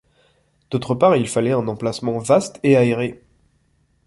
D’autre 0.71 0.95
part, 0.95 1.15
il 1.15 1.27
fallait 1.29 1.51
un 1.51 1.67
emplacement 1.67 2.17
vaste 2.17 2.59
et 2.63 2.75
aéré. 2.75 3.23